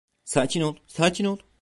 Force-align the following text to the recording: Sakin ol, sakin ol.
Sakin 0.23 0.61
ol, 0.61 0.75
sakin 0.87 1.25
ol. 1.25 1.37